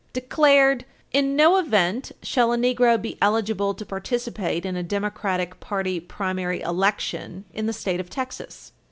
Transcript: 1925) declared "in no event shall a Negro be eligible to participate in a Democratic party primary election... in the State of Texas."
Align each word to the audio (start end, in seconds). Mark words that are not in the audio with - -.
1925) 0.15 0.81
declared 0.81 0.85
"in 1.13 1.35
no 1.35 1.59
event 1.59 2.11
shall 2.23 2.51
a 2.51 2.57
Negro 2.57 2.99
be 2.99 3.19
eligible 3.21 3.75
to 3.75 3.85
participate 3.85 4.65
in 4.65 4.75
a 4.75 4.81
Democratic 4.81 5.59
party 5.59 5.99
primary 5.99 6.59
election... 6.61 7.45
in 7.53 7.67
the 7.67 7.71
State 7.71 7.99
of 7.99 8.09
Texas." 8.09 8.71